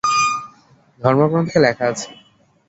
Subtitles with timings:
[1.01, 2.09] ধর্মগ্রন্থে লেখা আছে।